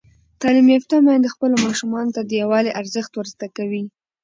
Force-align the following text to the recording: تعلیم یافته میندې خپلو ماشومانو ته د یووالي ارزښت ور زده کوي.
تعلیم 0.41 0.67
یافته 0.75 0.95
میندې 1.05 1.33
خپلو 1.35 1.55
ماشومانو 1.65 2.13
ته 2.15 2.21
د 2.23 2.31
یووالي 2.41 2.71
ارزښت 2.81 3.11
ور 3.13 3.27
زده 3.33 3.47
کوي. 3.57 3.83